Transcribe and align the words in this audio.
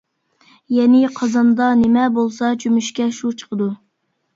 يەنى، 0.75 1.01
قازاندا 1.21 1.69
نېمە 1.85 2.09
بولسا، 2.19 2.53
چۆمۈچكە 2.67 3.11
شۇ 3.23 3.39
چىقىدۇ. 3.41 3.75